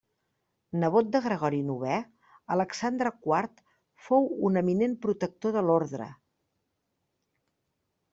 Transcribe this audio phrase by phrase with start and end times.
[0.83, 1.97] Nebot de Gregori novè,
[2.55, 3.61] Alexandre quart
[4.07, 6.09] fou un eminent protector de l'orde.